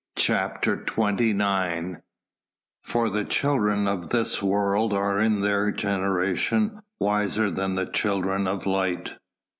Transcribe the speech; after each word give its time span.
CHAPTER 0.17 0.77
XXIX 0.77 2.01
"For 2.83 3.07
the 3.07 3.23
children 3.23 3.87
of 3.87 4.09
this 4.09 4.41
world 4.41 4.93
are 4.93 5.19
in 5.21 5.41
their 5.41 5.69
generation 5.69 6.79
wiser 6.99 7.51
than 7.51 7.75
the 7.75 7.85
children 7.85 8.47
of 8.47 8.65
light." 8.65 9.13